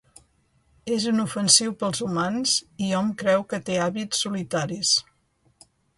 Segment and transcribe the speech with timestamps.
[0.93, 2.53] És inofensiu per als humans
[2.85, 4.95] i hom creu que té hàbits solitaris.